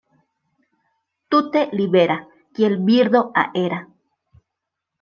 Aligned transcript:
Tute 1.35 1.61
libera, 1.81 2.17
kiel 2.57 2.79
birdo 2.89 3.21
aera. 3.45 3.81